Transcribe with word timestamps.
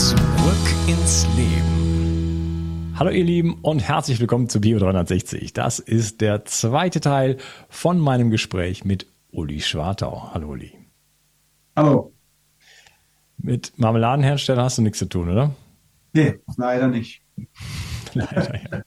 Zurück 0.00 0.16
ins 0.88 1.26
Leben. 1.36 2.94
Hallo 2.98 3.10
ihr 3.10 3.22
Lieben 3.22 3.58
und 3.60 3.80
herzlich 3.80 4.18
willkommen 4.18 4.48
zu 4.48 4.58
Bio 4.58 4.78
360. 4.78 5.52
Das 5.52 5.78
ist 5.78 6.22
der 6.22 6.46
zweite 6.46 7.00
Teil 7.00 7.36
von 7.68 7.98
meinem 7.98 8.30
Gespräch 8.30 8.86
mit 8.86 9.06
Uli 9.30 9.60
Schwartau. 9.60 10.30
Hallo 10.32 10.52
Uli. 10.52 10.72
Hallo. 11.76 12.14
Mit 13.36 13.74
Marmeladenhersteller 13.76 14.62
hast 14.64 14.78
du 14.78 14.82
nichts 14.82 15.00
zu 15.00 15.04
tun, 15.04 15.28
oder? 15.28 15.54
Nee, 16.14 16.40
leider 16.56 16.88
nicht. 16.88 17.20
leider, 18.14 18.54
ja. 18.54 18.82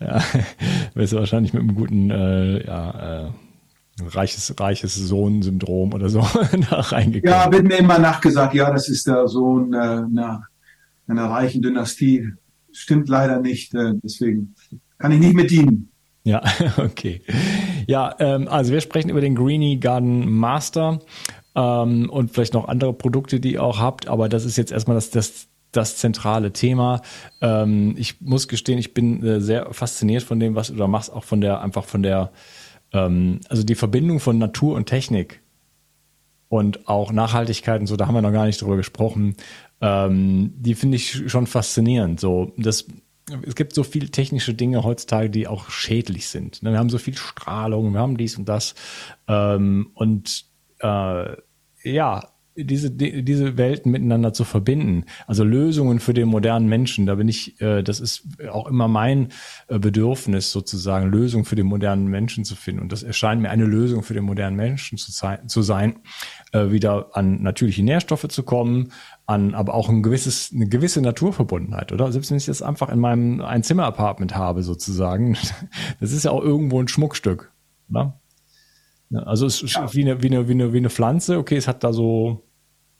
ja, 0.00 0.24
wirst 0.94 1.12
du 1.12 1.18
wahrscheinlich 1.18 1.52
mit 1.52 1.62
einem 1.62 1.76
guten 1.76 2.10
äh, 2.10 2.66
ja, 2.66 3.26
äh, 3.26 3.30
reiches, 4.00 4.54
reiches 4.58 4.94
Sohn-Syndrom 4.94 5.92
oder 5.92 6.08
so 6.08 6.20
da 6.70 6.80
reingekommen. 6.80 7.32
Ja, 7.32 7.52
wird 7.52 7.64
mir 7.64 7.78
immer 7.78 7.98
nachgesagt, 7.98 8.54
ja, 8.54 8.70
das 8.70 8.88
ist 8.88 9.06
der 9.06 9.28
Sohn 9.28 9.74
äh, 9.74 9.76
einer, 9.76 10.46
einer 11.06 11.30
reichen 11.30 11.62
Dynastie. 11.62 12.28
Stimmt 12.72 13.08
leider 13.08 13.40
nicht, 13.40 13.74
äh, 13.74 13.92
deswegen 14.02 14.54
kann 14.98 15.12
ich 15.12 15.20
nicht 15.20 15.34
mit 15.34 15.50
dienen. 15.50 15.90
Ja, 16.24 16.42
okay. 16.78 17.22
Ja, 17.86 18.14
ähm, 18.18 18.48
also 18.48 18.72
wir 18.72 18.80
sprechen 18.80 19.10
über 19.10 19.20
den 19.20 19.34
Greenie 19.34 19.78
Garden 19.78 20.30
Master 20.30 21.00
ähm, 21.54 22.08
und 22.08 22.30
vielleicht 22.30 22.54
noch 22.54 22.68
andere 22.68 22.92
Produkte, 22.92 23.40
die 23.40 23.54
ihr 23.54 23.62
auch 23.62 23.78
habt, 23.78 24.08
aber 24.08 24.28
das 24.28 24.44
ist 24.44 24.56
jetzt 24.56 24.72
erstmal 24.72 24.94
das, 24.94 25.10
das, 25.10 25.48
das 25.72 25.96
zentrale 25.96 26.52
Thema. 26.52 27.02
Ähm, 27.40 27.94
ich 27.98 28.20
muss 28.20 28.48
gestehen, 28.48 28.78
ich 28.78 28.94
bin 28.94 29.22
äh, 29.22 29.40
sehr 29.40 29.72
fasziniert 29.72 30.22
von 30.22 30.38
dem, 30.40 30.54
was 30.54 30.68
du 30.68 30.74
da 30.74 30.86
machst, 30.86 31.12
auch 31.12 31.24
von 31.24 31.40
der, 31.40 31.60
einfach 31.60 31.84
von 31.84 32.02
der 32.02 32.30
ähm, 32.92 33.40
also 33.48 33.62
die 33.62 33.74
Verbindung 33.74 34.20
von 34.20 34.38
Natur 34.38 34.76
und 34.76 34.86
Technik 34.86 35.40
und 36.48 36.88
auch 36.88 37.12
Nachhaltigkeit 37.12 37.80
und 37.80 37.86
so, 37.86 37.96
da 37.96 38.06
haben 38.06 38.14
wir 38.14 38.22
noch 38.22 38.32
gar 38.32 38.46
nicht 38.46 38.60
drüber 38.60 38.76
gesprochen, 38.76 39.36
ähm, 39.80 40.52
die 40.56 40.74
finde 40.74 40.96
ich 40.96 41.30
schon 41.30 41.46
faszinierend. 41.46 42.20
So, 42.20 42.52
das, 42.56 42.86
es 43.46 43.54
gibt 43.54 43.74
so 43.74 43.82
viele 43.82 44.10
technische 44.10 44.54
Dinge 44.54 44.84
heutzutage, 44.84 45.30
die 45.30 45.48
auch 45.48 45.70
schädlich 45.70 46.28
sind. 46.28 46.62
Ne, 46.62 46.72
wir 46.72 46.78
haben 46.78 46.90
so 46.90 46.98
viel 46.98 47.16
Strahlung, 47.16 47.92
wir 47.92 48.00
haben 48.00 48.16
dies 48.16 48.36
und 48.36 48.48
das. 48.48 48.74
Ähm, 49.28 49.90
und 49.94 50.44
äh, 50.80 51.36
ja, 51.84 52.31
diese, 52.56 52.90
diese 52.90 53.56
Welten 53.56 53.90
miteinander 53.90 54.32
zu 54.32 54.44
verbinden. 54.44 55.04
Also 55.26 55.44
Lösungen 55.44 56.00
für 56.00 56.12
den 56.12 56.28
modernen 56.28 56.68
Menschen, 56.68 57.06
da 57.06 57.14
bin 57.14 57.28
ich, 57.28 57.60
äh, 57.60 57.82
das 57.82 58.00
ist 58.00 58.26
auch 58.50 58.66
immer 58.66 58.88
mein 58.88 59.28
äh, 59.68 59.78
Bedürfnis 59.78 60.52
sozusagen, 60.52 61.10
Lösungen 61.10 61.44
für 61.44 61.56
den 61.56 61.66
modernen 61.66 62.08
Menschen 62.08 62.44
zu 62.44 62.54
finden. 62.54 62.82
Und 62.82 62.92
das 62.92 63.02
erscheint 63.02 63.40
mir 63.40 63.50
eine 63.50 63.64
Lösung 63.64 64.02
für 64.02 64.14
den 64.14 64.24
modernen 64.24 64.56
Menschen 64.56 64.98
zu, 64.98 65.10
sein, 65.10 65.48
zu 65.48 65.62
sein 65.62 66.00
äh, 66.52 66.70
wieder 66.70 67.16
an 67.16 67.42
natürliche 67.42 67.82
Nährstoffe 67.82 68.28
zu 68.28 68.42
kommen, 68.42 68.92
an 69.26 69.54
aber 69.54 69.74
auch 69.74 69.88
ein 69.88 70.02
gewisses, 70.02 70.50
eine 70.54 70.68
gewisse 70.68 71.00
Naturverbundenheit, 71.00 71.92
oder? 71.92 72.12
Selbst 72.12 72.30
wenn 72.30 72.38
ich 72.38 72.46
das 72.46 72.60
einfach 72.60 72.90
in 72.90 72.98
meinem 72.98 73.40
Einzimmer-Apartment 73.40 74.36
habe, 74.36 74.62
sozusagen, 74.62 75.36
das 76.00 76.12
ist 76.12 76.24
ja 76.24 76.30
auch 76.30 76.42
irgendwo 76.42 76.80
ein 76.80 76.88
Schmuckstück. 76.88 77.52
Oder? 77.88 78.20
Also 79.14 79.46
es 79.46 79.62
ist 79.62 79.74
ja. 79.74 79.92
wie, 79.92 80.02
eine, 80.02 80.22
wie, 80.22 80.26
eine, 80.26 80.48
wie, 80.48 80.52
eine, 80.52 80.72
wie 80.72 80.78
eine 80.78 80.90
Pflanze, 80.90 81.38
okay, 81.38 81.56
es 81.56 81.68
hat 81.68 81.84
da 81.84 81.92
so, 81.92 82.42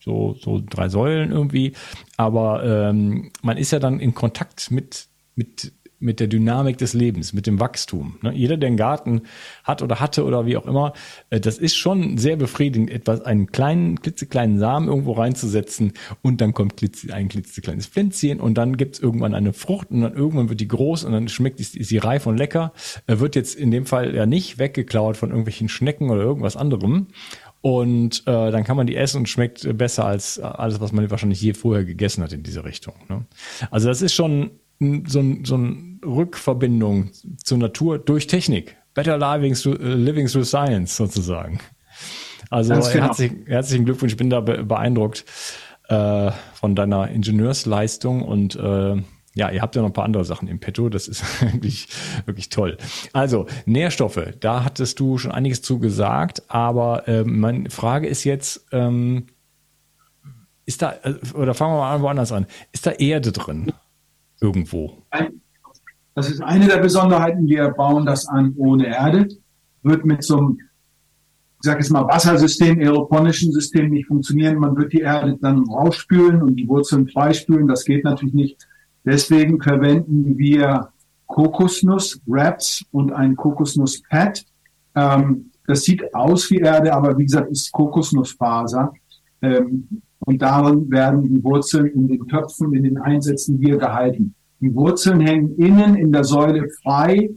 so, 0.00 0.34
so 0.34 0.62
drei 0.69 0.89
Säulen 0.89 1.31
irgendwie, 1.31 1.73
aber 2.17 2.65
ähm, 2.65 3.31
man 3.43 3.56
ist 3.56 3.71
ja 3.73 3.78
dann 3.78 4.00
in 4.00 4.15
Kontakt 4.15 4.71
mit, 4.71 5.09
mit, 5.34 5.73
mit 6.03 6.21
der 6.21 6.27
Dynamik 6.27 6.79
des 6.79 6.93
Lebens, 6.93 7.33
mit 7.33 7.47
dem 7.47 7.61
Wachstum. 7.61 8.17
Ne? 8.23 8.33
Jeder, 8.35 8.57
der 8.57 8.69
einen 8.69 8.77
Garten 8.77 9.23
hat 9.65 9.83
oder 9.83 10.01
hatte 10.01 10.25
oder 10.25 10.47
wie 10.47 10.56
auch 10.56 10.67
immer, 10.67 10.93
äh, 11.31 11.41
das 11.41 11.59
ist 11.59 11.76
schon 11.76 12.19
sehr 12.19 12.37
befriedigend, 12.37 12.91
etwas, 12.91 13.23
einen 13.23 13.47
kleinen, 13.47 14.00
klitzekleinen 14.00 14.59
Samen 14.59 14.88
irgendwo 14.88 15.12
reinzusetzen 15.12 15.93
und 16.23 16.41
dann 16.41 16.55
kommt 16.55 16.82
ein 17.12 17.29
klitzekleines 17.29 17.87
Pflänzchen 17.87 18.41
und 18.41 18.55
dann 18.55 18.76
gibt's 18.76 18.99
irgendwann 18.99 19.35
eine 19.35 19.53
Frucht 19.53 19.91
und 19.91 20.03
dann 20.03 20.15
irgendwann 20.15 20.49
wird 20.49 20.61
die 20.61 20.69
groß 20.69 21.05
und 21.05 21.12
dann 21.12 21.29
schmeckt 21.29 21.59
die, 21.59 21.79
ist 21.79 21.88
sie 21.88 21.99
reif 21.99 22.26
und 22.26 22.37
lecker. 22.37 22.73
Er 23.06 23.21
wird 23.21 23.37
jetzt 23.37 23.55
in 23.55 23.71
dem 23.71 23.87
Fall 23.87 24.15
ja 24.15 24.26
nicht 24.26 24.59
weggeklaut 24.59 25.17
von 25.17 25.31
irgendwelchen 25.31 25.69
Schnecken 25.69 26.11
oder 26.11 26.23
irgendwas 26.23 26.56
anderem. 26.56 27.09
Und 27.62 28.25
äh, 28.26 28.50
dann 28.50 28.65
kann 28.65 28.76
man 28.76 28.88
die 28.88 28.97
essen 28.97 29.19
und 29.19 29.29
schmeckt 29.29 29.79
besser 29.79 30.05
als 30.05 30.41
alles, 30.41 30.81
was 30.81 30.91
man 30.91 31.09
wahrscheinlich 31.12 31.41
je 31.41 31.55
vorher 31.55 31.85
gegessen 31.85 32.25
hat 32.25 32.32
in 32.32 32.43
diese 32.43 32.65
Richtung. 32.65 32.94
Ne? 33.09 33.25
Also 33.71 33.87
das 33.87 34.03
ist 34.03 34.15
schon 34.15 34.50
so, 35.06 35.20
ein, 35.20 35.44
so 35.44 35.55
eine 35.55 35.99
Rückverbindung 36.05 37.11
zur 37.43 37.58
Natur 37.58 37.99
durch 37.99 38.26
Technik. 38.26 38.76
Better 38.94 39.17
living 39.17 39.55
through, 39.55 39.79
uh, 39.81 39.94
living 39.94 40.26
through 40.26 40.44
science 40.44 40.96
sozusagen. 40.96 41.61
Also 42.50 42.75
genau. 42.75 42.87
herzlichen, 42.87 43.46
herzlichen 43.46 43.84
Glückwunsch, 43.87 44.12
ich 44.12 44.19
bin 44.19 44.29
da 44.29 44.40
beeindruckt 44.40 45.25
äh, 45.88 46.31
von 46.55 46.75
deiner 46.75 47.08
Ingenieursleistung 47.08 48.23
und 48.23 48.56
äh, 48.56 48.96
ja, 49.34 49.50
ihr 49.50 49.62
habt 49.62 49.75
ja 49.75 49.82
noch 49.82 49.88
ein 49.88 49.94
paar 49.94 50.05
andere 50.05 50.25
Sachen 50.25 50.49
im 50.49 50.61
Petto. 50.61 50.88
Das 50.88 51.08
ist 51.08 51.25
wirklich, 51.52 51.88
wirklich 52.26 52.50
toll. 52.50 52.76
Also, 53.12 53.46
Nährstoffe, 53.64 54.20
da 54.40 54.64
hattest 54.64 55.00
du 55.00 55.19
schon 55.19 55.32
einiges 55.32 55.62
zu 55.62 55.78
gesagt, 55.78 56.43
aber 56.49 57.08
ähm, 57.08 57.40
meine 57.40 57.70
Frage 57.70 58.06
ist 58.06 58.25
jetzt, 58.25 58.67
ähm, 58.73 59.26
ist 60.67 60.82
da, 60.82 60.94
äh, 61.02 61.14
oder 61.35 61.55
fangen 61.55 61.75
wir 61.75 61.78
mal 61.78 61.94
an, 61.94 62.02
woanders 62.02 62.32
an, 62.32 62.46
ist 62.73 62.87
da 62.87 62.90
Erde 62.93 63.32
drin? 63.32 63.73
Irgendwo? 64.43 65.03
Das 66.15 66.31
ist 66.31 66.43
eine 66.43 66.67
der 66.67 66.79
Besonderheiten. 66.79 67.49
Wir 67.49 67.69
bauen 67.71 68.05
das 68.05 68.27
an 68.27 68.55
ohne 68.59 68.87
Erde. 68.87 69.29
Wird 69.83 70.05
mit 70.05 70.23
so 70.23 70.37
einem, 70.37 70.59
ich 70.61 71.62
sage 71.62 71.81
jetzt 71.81 71.91
mal, 71.91 72.06
Wassersystem, 72.06 72.79
aeroponischen 72.79 73.53
System 73.53 73.91
nicht 73.91 74.09
funktionieren. 74.09 74.59
Man 74.59 74.77
wird 74.77 74.93
die 74.93 75.00
Erde 75.00 75.39
dann 75.41 75.65
rausspülen 75.69 76.43
und 76.43 76.56
die 76.56 76.69
Wurzeln 76.69 77.09
freispülen. 77.09 77.67
Das 77.67 77.85
geht 77.85 78.05
natürlich 78.05 78.35
nicht 78.35 78.67
Deswegen 79.05 79.61
verwenden 79.61 80.39
wir 80.39 80.91
Kokosnuss-Wraps 81.27 82.85
und 82.93 83.12
ein 83.12 83.37
Kokosnuss-Pad. 83.37 84.45
Ähm, 84.95 85.50
das 85.67 85.85
sieht 85.85 86.15
aus 86.15 86.50
wie 86.50 86.59
Erde, 86.59 86.93
aber 86.93 87.17
wie 87.19 87.25
gesagt, 87.25 87.50
ist 87.50 87.73
Kokosnussfaser. 87.73 88.93
Ähm, 89.41 90.03
und 90.25 90.41
darin 90.41 90.91
werden 90.91 91.23
die 91.23 91.43
Wurzeln 91.43 91.87
in 91.87 92.09
den 92.09 92.27
Töpfen, 92.29 92.75
in 92.75 92.85
den 92.85 92.99
Einsätzen 92.99 93.59
hier 93.59 93.77
gehalten. 93.77 94.35
Die 94.61 94.75
Wurzeln 94.75 95.21
hängen 95.21 95.57
innen 95.57 95.97
in 95.97 96.13
der 96.13 96.25
Säule 96.25 96.69
frei 96.83 97.31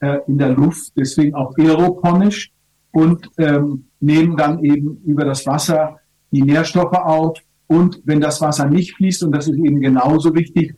äh, 0.00 0.18
in 0.26 0.38
der 0.38 0.50
Luft, 0.50 0.92
deswegen 0.96 1.34
auch 1.34 1.56
aeroponisch 1.56 2.50
und 2.90 3.30
ähm, 3.38 3.84
nehmen 4.00 4.36
dann 4.36 4.64
eben 4.64 5.00
über 5.04 5.24
das 5.24 5.46
Wasser 5.46 5.98
die 6.32 6.42
Nährstoffe 6.42 6.92
auf. 6.92 7.38
Und 7.68 8.00
wenn 8.04 8.20
das 8.20 8.40
Wasser 8.40 8.66
nicht 8.66 8.96
fließt, 8.96 9.22
und 9.22 9.32
das 9.32 9.46
ist 9.46 9.58
eben 9.58 9.80
genauso 9.80 10.34
wichtig, 10.34 10.74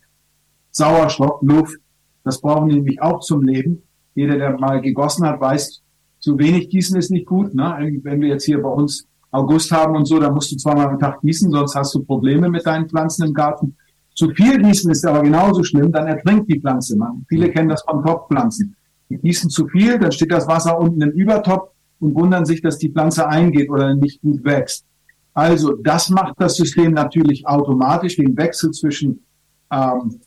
Sauerstoff, 0.70 1.40
Luft. 1.42 1.78
Das 2.24 2.40
brauchen 2.40 2.68
die 2.68 2.76
nämlich 2.76 3.00
auch 3.00 3.20
zum 3.20 3.42
Leben. 3.42 3.82
Jeder, 4.14 4.36
der 4.36 4.58
mal 4.58 4.80
gegossen 4.80 5.26
hat, 5.26 5.40
weiß, 5.40 5.82
zu 6.18 6.38
wenig 6.38 6.68
gießen 6.68 6.98
ist 6.98 7.10
nicht 7.10 7.26
gut. 7.26 7.54
Ne? 7.54 7.98
Wenn 8.02 8.20
wir 8.20 8.28
jetzt 8.28 8.44
hier 8.44 8.60
bei 8.60 8.68
uns 8.68 9.06
August 9.30 9.70
haben 9.70 9.96
und 9.96 10.06
so, 10.06 10.18
dann 10.18 10.34
musst 10.34 10.50
du 10.52 10.56
zweimal 10.56 10.88
am 10.88 10.98
Tag 10.98 11.20
gießen, 11.20 11.50
sonst 11.50 11.74
hast 11.74 11.94
du 11.94 12.02
Probleme 12.02 12.48
mit 12.48 12.66
deinen 12.66 12.88
Pflanzen 12.88 13.26
im 13.26 13.34
Garten. 13.34 13.76
Zu 14.14 14.30
viel 14.30 14.60
gießen 14.60 14.90
ist 14.90 15.06
aber 15.06 15.22
genauso 15.22 15.62
schlimm, 15.62 15.92
dann 15.92 16.06
ertrinkt 16.08 16.50
die 16.50 16.60
Pflanze. 16.60 16.96
Man, 16.96 17.24
viele 17.28 17.50
kennen 17.50 17.68
das 17.68 17.82
von 17.82 18.04
Topfpflanzen. 18.04 18.76
Die 19.08 19.16
gießen 19.16 19.50
zu 19.50 19.66
viel, 19.68 19.98
dann 19.98 20.12
steht 20.12 20.32
das 20.32 20.46
Wasser 20.46 20.78
unten 20.78 21.00
im 21.00 21.10
Übertopf 21.10 21.70
und 22.00 22.14
wundern 22.14 22.44
sich, 22.44 22.60
dass 22.60 22.78
die 22.78 22.90
Pflanze 22.90 23.28
eingeht 23.28 23.70
oder 23.70 23.94
nicht 23.94 24.20
gut 24.20 24.44
wächst. 24.44 24.84
Also 25.32 25.76
das 25.76 26.10
macht 26.10 26.34
das 26.38 26.56
System 26.56 26.92
natürlich 26.92 27.46
automatisch, 27.46 28.16
den 28.16 28.36
Wechsel 28.36 28.72
zwischen 28.72 29.24
ähm, 29.70 30.20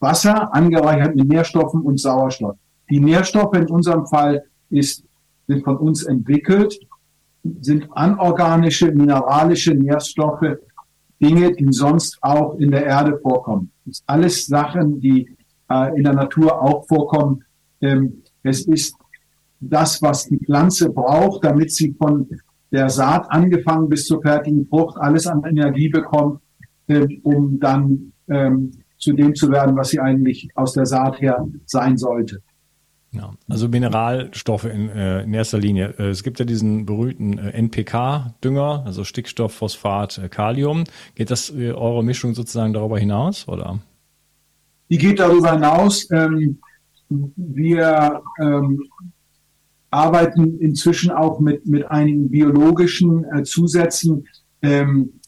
Wasser 0.00 0.54
angereichert 0.54 1.14
mit 1.14 1.28
Nährstoffen 1.28 1.82
und 1.82 2.00
Sauerstoff. 2.00 2.56
Die 2.90 3.00
Nährstoffe 3.00 3.54
in 3.54 3.66
unserem 3.66 4.06
Fall 4.06 4.44
ist, 4.70 5.04
sind 5.46 5.64
von 5.64 5.76
uns 5.76 6.04
entwickelt, 6.04 6.78
sind 7.60 7.88
anorganische, 7.92 8.90
mineralische 8.92 9.74
Nährstoffe, 9.74 10.58
Dinge, 11.20 11.52
die 11.52 11.66
sonst 11.70 12.18
auch 12.22 12.54
in 12.58 12.70
der 12.70 12.86
Erde 12.86 13.18
vorkommen. 13.22 13.70
Das 13.84 13.98
ist 13.98 14.04
alles 14.06 14.46
Sachen, 14.46 15.00
die 15.00 15.28
äh, 15.70 15.96
in 15.96 16.04
der 16.04 16.14
Natur 16.14 16.60
auch 16.60 16.86
vorkommen. 16.86 17.44
Ähm, 17.80 18.22
es 18.42 18.66
ist 18.66 18.96
das, 19.60 20.02
was 20.02 20.26
die 20.26 20.38
Pflanze 20.38 20.90
braucht, 20.90 21.44
damit 21.44 21.72
sie 21.72 21.94
von 21.96 22.28
der 22.70 22.88
Saat 22.90 23.30
angefangen 23.30 23.88
bis 23.88 24.06
zur 24.06 24.20
fertigen 24.20 24.66
Frucht 24.66 24.96
alles 24.98 25.26
an 25.26 25.44
Energie 25.44 25.88
bekommt, 25.88 26.40
äh, 26.88 27.06
um 27.22 27.60
dann 27.60 28.12
ähm, 28.28 28.72
zu 28.98 29.12
dem 29.12 29.34
zu 29.34 29.50
werden, 29.50 29.76
was 29.76 29.90
sie 29.90 30.00
eigentlich 30.00 30.48
aus 30.54 30.72
der 30.72 30.86
Saat 30.86 31.20
her 31.20 31.46
sein 31.66 31.96
sollte. 31.96 32.42
Ja, 33.16 33.32
also 33.48 33.68
Mineralstoffe 33.68 34.64
in, 34.64 34.88
äh, 34.88 35.22
in 35.22 35.32
erster 35.34 35.58
Linie. 35.58 35.94
Äh, 35.98 36.08
es 36.08 36.24
gibt 36.24 36.40
ja 36.40 36.44
diesen 36.44 36.84
berühmten 36.84 37.38
äh, 37.38 37.50
NPK-Dünger, 37.50 38.82
also 38.84 39.04
Stickstoff, 39.04 39.54
Phosphat, 39.54 40.18
äh, 40.18 40.28
Kalium. 40.28 40.84
Geht 41.14 41.30
das 41.30 41.50
äh, 41.50 41.70
eure 41.70 42.02
Mischung 42.02 42.34
sozusagen 42.34 42.72
darüber 42.72 42.98
hinaus, 42.98 43.46
oder? 43.46 43.78
Die 44.90 44.98
geht 44.98 45.20
darüber 45.20 45.52
hinaus. 45.52 46.08
Ähm, 46.10 46.58
wir 47.08 48.22
ähm, 48.40 48.82
arbeiten 49.90 50.58
inzwischen 50.58 51.12
auch 51.12 51.38
mit, 51.38 51.66
mit 51.66 51.88
einigen 51.88 52.30
biologischen 52.30 53.24
äh, 53.32 53.44
Zusätzen, 53.44 54.26
ähm, 54.62 55.20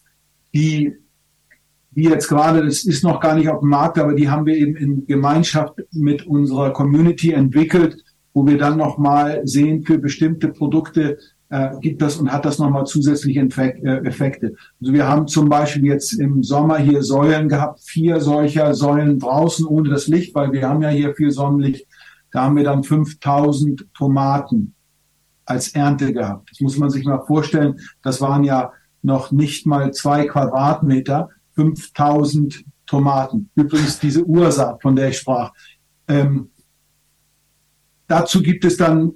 die 0.52 0.96
die 1.96 2.04
jetzt 2.04 2.28
gerade, 2.28 2.62
das 2.64 2.84
ist 2.84 3.02
noch 3.02 3.20
gar 3.20 3.34
nicht 3.34 3.48
auf 3.48 3.60
dem 3.60 3.70
Markt, 3.70 3.98
aber 3.98 4.14
die 4.14 4.28
haben 4.28 4.46
wir 4.46 4.54
eben 4.54 4.76
in 4.76 5.06
Gemeinschaft 5.06 5.80
mit 5.92 6.26
unserer 6.26 6.72
Community 6.72 7.32
entwickelt, 7.32 8.04
wo 8.34 8.46
wir 8.46 8.58
dann 8.58 8.76
nochmal 8.76 9.40
sehen, 9.44 9.82
für 9.82 9.98
bestimmte 9.98 10.48
Produkte 10.48 11.16
äh, 11.48 11.70
gibt 11.80 12.02
das 12.02 12.16
und 12.16 12.30
hat 12.30 12.44
das 12.44 12.58
nochmal 12.58 12.84
zusätzliche 12.84 13.40
äh, 13.40 14.06
Effekte. 14.06 14.54
Also 14.80 14.92
wir 14.92 15.08
haben 15.08 15.26
zum 15.26 15.48
Beispiel 15.48 15.86
jetzt 15.86 16.12
im 16.20 16.42
Sommer 16.42 16.76
hier 16.78 17.02
Säulen 17.02 17.48
gehabt, 17.48 17.80
vier 17.80 18.20
solcher 18.20 18.74
Säulen 18.74 19.18
draußen 19.18 19.64
ohne 19.66 19.88
das 19.88 20.06
Licht, 20.06 20.34
weil 20.34 20.52
wir 20.52 20.68
haben 20.68 20.82
ja 20.82 20.90
hier 20.90 21.14
viel 21.14 21.30
Sonnenlicht. 21.30 21.86
Da 22.30 22.42
haben 22.42 22.56
wir 22.56 22.64
dann 22.64 22.82
5000 22.82 23.86
Tomaten 23.94 24.74
als 25.46 25.68
Ernte 25.74 26.12
gehabt. 26.12 26.50
Das 26.50 26.60
muss 26.60 26.76
man 26.76 26.90
sich 26.90 27.04
mal 27.06 27.24
vorstellen. 27.24 27.76
Das 28.02 28.20
waren 28.20 28.44
ja 28.44 28.72
noch 29.02 29.30
nicht 29.30 29.66
mal 29.66 29.92
zwei 29.92 30.26
Quadratmeter. 30.26 31.30
5000 31.56 32.64
Tomaten. 32.86 33.50
Übrigens 33.54 33.98
diese 33.98 34.24
Ursaat, 34.24 34.80
von 34.80 34.94
der 34.94 35.08
ich 35.08 35.18
sprach. 35.18 35.52
Ähm, 36.06 36.50
dazu 38.06 38.42
gibt 38.42 38.64
es 38.64 38.76
dann, 38.76 39.12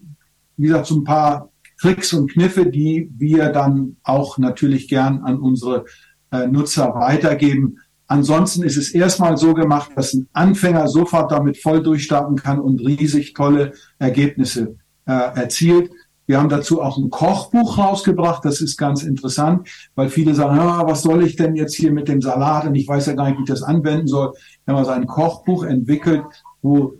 wie 0.57 0.67
gesagt, 0.67 0.87
so 0.87 0.97
ein 0.97 1.05
paar 1.05 1.51
Tricks 1.81 2.13
und 2.13 2.33
Kniffe, 2.33 2.67
die 2.67 3.11
wir 3.17 3.51
dann 3.51 3.97
auch 4.03 4.39
natürlich 4.39 4.89
gern 4.89 5.23
an 5.23 5.39
unsere 5.39 5.85
äh, 6.33 6.47
Nutzer 6.47 6.95
weitergeben. 6.95 7.79
Ansonsten 8.07 8.65
ist 8.65 8.77
es 8.77 8.91
erstmal 8.93 9.37
so 9.37 9.55
gemacht, 9.55 9.93
dass 9.95 10.13
ein 10.13 10.29
Anfänger 10.33 10.89
sofort 10.89 11.31
damit 11.31 11.57
voll 11.59 11.83
durchstarten 11.83 12.37
kann 12.37 12.59
und 12.59 12.81
riesig 12.81 13.35
tolle 13.35 13.73
Ergebnisse 13.99 14.77
äh, 15.07 15.13
erzielt. 15.13 15.91
Wir 16.27 16.39
haben 16.39 16.49
dazu 16.49 16.81
auch 16.81 16.97
ein 16.97 17.11
Kochbuch 17.11 17.79
rausgebracht. 17.79 18.45
Das 18.45 18.61
ist 18.61 18.77
ganz 18.77 19.03
interessant, 19.03 19.69
weil 19.95 20.09
viele 20.09 20.35
sagen, 20.35 20.57
ja, 20.57 20.87
was 20.87 21.03
soll 21.03 21.25
ich 21.25 21.37
denn 21.37 21.57
jetzt 21.57 21.75
hier 21.75 21.91
mit 21.91 22.09
dem 22.09 22.21
Salat? 22.21 22.67
Und 22.67 22.75
ich 22.77 22.87
weiß 22.87 23.07
ja 23.07 23.15
gar 23.15 23.29
nicht, 23.29 23.39
wie 23.39 23.43
ich 23.43 23.49
das 23.49 23.63
anwenden 23.63 24.07
soll. 24.07 24.33
Wir 24.65 24.75
haben 24.75 24.79
also 24.79 24.93
ein 24.93 25.07
Kochbuch 25.07 25.65
entwickelt, 25.65 26.23
wo 26.63 26.95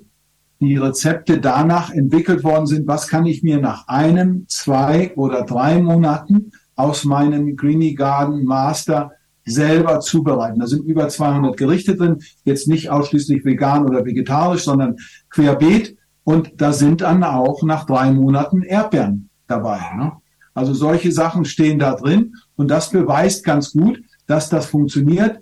die 0.61 0.77
Rezepte 0.77 1.41
danach 1.41 1.91
entwickelt 1.91 2.45
worden 2.45 2.67
sind, 2.67 2.87
was 2.87 3.09
kann 3.09 3.25
ich 3.25 3.43
mir 3.43 3.61
nach 3.61 3.89
einem, 3.89 4.45
zwei 4.49 5.15
oder 5.17 5.43
drei 5.43 5.81
Monaten 5.81 6.53
aus 6.77 7.05
meinem 7.05 7.57
Greenie 7.57 7.95
Garden 7.95 8.45
Master 8.45 9.13
selber 9.45 10.01
zubereiten. 10.01 10.61
Da 10.61 10.67
sind 10.67 10.85
über 10.85 11.09
200 11.09 11.57
Gerichte 11.57 11.97
drin, 11.97 12.19
jetzt 12.45 12.69
nicht 12.69 12.91
ausschließlich 12.91 13.45
vegan 13.45 13.87
oder 13.87 14.05
vegetarisch, 14.05 14.65
sondern 14.65 14.97
querbeet. 15.31 15.97
Und 16.31 16.61
da 16.61 16.73
sind 16.73 17.01
dann 17.01 17.25
auch 17.25 17.65
nach 17.65 17.87
drei 17.87 18.13
Monaten 18.13 18.63
Erdbeeren 18.63 19.31
dabei. 19.49 19.81
Ne? 19.97 20.13
Also 20.55 20.75
solche 20.75 21.11
Sachen 21.11 21.45
stehen 21.45 21.81
da 21.81 21.97
drin 21.97 22.37
und 22.55 22.69
das 22.69 22.91
beweist 22.91 23.43
ganz 23.43 23.73
gut, 23.73 24.01
dass 24.29 24.49
das 24.49 24.67
funktioniert. 24.67 25.41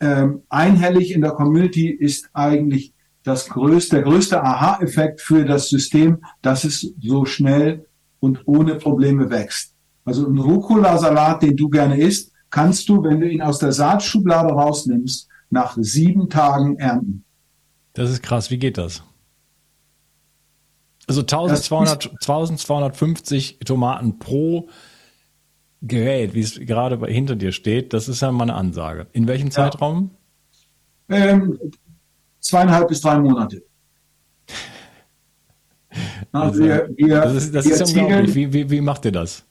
Ähm, 0.00 0.42
einhellig 0.48 1.12
in 1.12 1.20
der 1.20 1.30
Community 1.30 1.88
ist 1.88 2.30
eigentlich 2.32 2.92
das 3.22 3.48
größte, 3.48 3.96
der 3.96 4.04
größte 4.06 4.42
Aha-Effekt 4.42 5.20
für 5.20 5.44
das 5.44 5.68
System, 5.68 6.18
dass 6.42 6.64
es 6.64 6.94
so 7.00 7.24
schnell 7.24 7.86
und 8.18 8.40
ohne 8.46 8.74
Probleme 8.74 9.30
wächst. 9.30 9.76
Also 10.04 10.26
ein 10.26 10.38
Rucola-Salat, 10.38 11.42
den 11.42 11.56
du 11.56 11.68
gerne 11.68 11.96
isst, 11.96 12.32
kannst 12.50 12.88
du, 12.88 13.04
wenn 13.04 13.20
du 13.20 13.30
ihn 13.30 13.42
aus 13.42 13.60
der 13.60 13.70
Saatschublade 13.70 14.52
rausnimmst, 14.52 15.28
nach 15.50 15.76
sieben 15.78 16.28
Tagen 16.28 16.76
ernten. 16.76 17.24
Das 17.92 18.10
ist 18.10 18.20
krass. 18.24 18.50
Wie 18.50 18.58
geht 18.58 18.78
das? 18.78 19.04
Also 21.08 21.22
1200, 21.22 22.10
1250 22.20 23.60
Tomaten 23.64 24.18
pro 24.18 24.68
Gerät, 25.80 26.34
wie 26.34 26.40
es 26.40 26.60
gerade 26.60 27.04
hinter 27.06 27.34
dir 27.34 27.52
steht, 27.52 27.92
das 27.94 28.08
ist 28.08 28.20
ja 28.20 28.30
mal 28.30 28.42
eine 28.44 28.54
Ansage. 28.54 29.06
In 29.12 29.26
welchem 29.26 29.50
Zeitraum? 29.50 30.10
Ähm, 31.08 31.58
zweieinhalb 32.40 32.88
bis 32.88 33.00
drei 33.00 33.18
Monate. 33.18 33.62
Also 36.30 36.60
wir, 36.62 36.90
wir, 36.96 37.22
das 37.22 37.34
ist, 37.34 37.54
das 37.54 37.66
ist 37.66 37.96
unglaublich. 37.96 38.34
Wie, 38.34 38.52
wie, 38.52 38.70
wie 38.70 38.80
macht 38.82 39.04
ihr 39.06 39.10
das? 39.10 39.42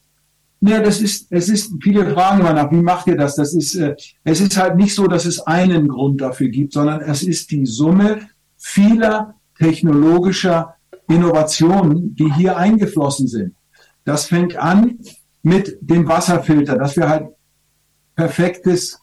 Ja, 0.61 0.79
das 0.79 1.01
ist, 1.01 1.31
es 1.31 1.49
ist, 1.49 1.73
viele 1.81 2.13
fragen 2.13 2.39
immer 2.39 2.53
nach, 2.53 2.71
wie 2.71 2.81
macht 2.81 3.07
ihr 3.07 3.17
das? 3.17 3.35
Das 3.35 3.53
ist, 3.53 3.75
äh, 3.75 3.95
es 4.23 4.39
ist 4.39 4.55
halt 4.55 4.75
nicht 4.75 4.93
so, 4.93 5.07
dass 5.07 5.25
es 5.25 5.39
einen 5.41 5.87
Grund 5.87 6.21
dafür 6.21 6.49
gibt, 6.49 6.73
sondern 6.73 7.01
es 7.01 7.23
ist 7.23 7.49
die 7.51 7.65
Summe 7.65 8.29
vieler 8.57 9.35
technologischer 9.57 10.76
Innovationen, 11.07 12.15
die 12.15 12.31
hier 12.33 12.57
eingeflossen 12.57 13.27
sind. 13.27 13.55
Das 14.03 14.25
fängt 14.25 14.55
an 14.55 14.99
mit 15.41 15.77
dem 15.81 16.07
Wasserfilter, 16.07 16.77
dass 16.77 16.95
wir 16.97 17.09
halt 17.09 17.27
perfektes 18.15 18.99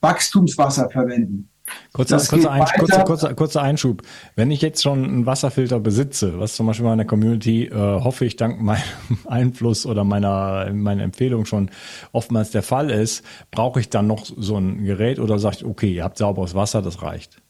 Wachstumswasser 0.00 0.90
verwenden. 0.90 1.48
Kurzer, 1.92 2.18
kurzer, 2.18 2.50
ein, 2.50 2.64
kurzer, 2.78 3.04
kurzer, 3.04 3.34
kurzer, 3.34 3.62
Einschub. 3.62 4.02
Wenn 4.36 4.50
ich 4.50 4.62
jetzt 4.62 4.82
schon 4.82 5.04
einen 5.04 5.26
Wasserfilter 5.26 5.80
besitze, 5.80 6.38
was 6.38 6.54
zum 6.54 6.66
Beispiel 6.66 6.84
in 6.84 6.90
meiner 6.90 7.04
Community, 7.04 7.64
äh, 7.64 7.72
hoffe 7.74 8.24
ich, 8.24 8.36
dank 8.36 8.60
meinem 8.60 8.82
Einfluss 9.26 9.84
oder 9.86 10.04
meiner, 10.04 10.72
meiner 10.72 11.02
Empfehlung 11.02 11.44
schon 11.44 11.70
oftmals 12.12 12.50
der 12.50 12.62
Fall 12.62 12.90
ist, 12.90 13.24
brauche 13.50 13.80
ich 13.80 13.90
dann 13.90 14.06
noch 14.06 14.24
so 14.24 14.56
ein 14.56 14.84
Gerät 14.84 15.18
oder 15.18 15.38
sage 15.38 15.56
ich, 15.58 15.64
okay, 15.64 15.92
ihr 15.94 16.04
habt 16.04 16.18
sauberes 16.18 16.54
Wasser, 16.54 16.82
das 16.82 17.02
reicht? 17.02 17.42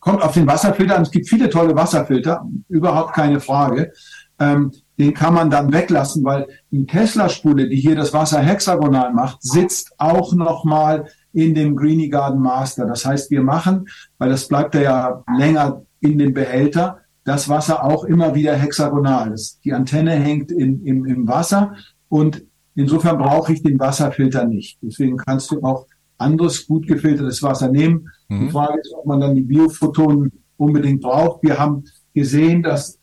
Kommt 0.00 0.22
auf 0.22 0.32
den 0.32 0.46
Wasserfilter 0.46 0.96
an. 0.96 1.02
Es 1.02 1.10
gibt 1.10 1.28
viele 1.28 1.48
tolle 1.50 1.76
Wasserfilter, 1.76 2.44
überhaupt 2.68 3.14
keine 3.14 3.38
Frage. 3.40 3.92
Ähm, 4.38 4.72
den 4.98 5.14
kann 5.14 5.34
man 5.34 5.50
dann 5.50 5.72
weglassen, 5.72 6.24
weil 6.24 6.46
die 6.70 6.86
Tesla-Spule, 6.86 7.68
die 7.68 7.76
hier 7.76 7.94
das 7.94 8.12
Wasser 8.12 8.40
hexagonal 8.40 9.12
macht, 9.12 9.42
sitzt 9.42 9.92
auch 9.98 10.34
nochmal 10.34 11.06
in 11.32 11.54
dem 11.54 11.76
Greenie 11.76 12.08
Garden 12.08 12.40
Master. 12.40 12.86
Das 12.86 13.04
heißt, 13.04 13.30
wir 13.30 13.42
machen, 13.42 13.88
weil 14.18 14.30
das 14.30 14.48
bleibt 14.48 14.74
ja 14.74 15.22
länger 15.38 15.82
in 16.00 16.18
dem 16.18 16.34
Behälter, 16.34 16.98
das 17.24 17.48
Wasser 17.48 17.84
auch 17.84 18.04
immer 18.04 18.34
wieder 18.34 18.54
hexagonal. 18.56 19.30
Das, 19.30 19.60
die 19.60 19.72
Antenne 19.72 20.12
hängt 20.12 20.50
in, 20.50 20.84
im, 20.84 21.04
im 21.04 21.28
Wasser 21.28 21.76
und 22.08 22.42
insofern 22.74 23.18
brauche 23.18 23.52
ich 23.52 23.62
den 23.62 23.78
Wasserfilter 23.78 24.44
nicht. 24.44 24.78
Deswegen 24.82 25.16
kannst 25.16 25.50
du 25.50 25.62
auch 25.62 25.86
anderes 26.20 26.66
gut 26.66 26.86
gefiltertes 26.86 27.42
Wasser 27.42 27.68
nehmen. 27.68 28.08
Mhm. 28.28 28.46
Die 28.46 28.50
Frage 28.50 28.80
ist, 28.80 28.92
ob 28.94 29.06
man 29.06 29.20
dann 29.20 29.34
die 29.34 29.42
Biophotonen 29.42 30.32
unbedingt 30.56 31.00
braucht. 31.00 31.42
Wir 31.42 31.58
haben 31.58 31.84
gesehen, 32.14 32.62
dass 32.62 32.98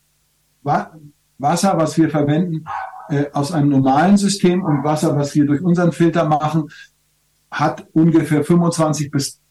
Wasser, 0.64 1.78
was 1.78 1.98
wir 1.98 2.10
verwenden, 2.10 2.66
äh, 3.10 3.26
aus 3.32 3.52
einem 3.52 3.70
normalen 3.70 4.18
System 4.18 4.64
und 4.64 4.84
Wasser, 4.84 5.16
was 5.16 5.34
wir 5.36 5.46
durch 5.46 5.62
unseren 5.62 5.92
Filter 5.92 6.26
machen, 6.26 6.70
hat 7.50 7.88
ungefähr 7.94 8.44
25 8.44 9.10
bis 9.10 9.42